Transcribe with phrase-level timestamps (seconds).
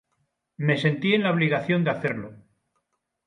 [0.57, 2.33] Me sentí en la obligación de hacerlo".